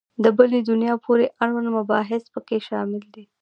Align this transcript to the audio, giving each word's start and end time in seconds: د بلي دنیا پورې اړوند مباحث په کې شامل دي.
د 0.23 0.25
بلي 0.37 0.59
دنیا 0.69 0.93
پورې 1.05 1.25
اړوند 1.43 1.67
مباحث 1.79 2.23
په 2.33 2.39
کې 2.47 2.57
شامل 2.67 3.03
دي. 3.13 3.23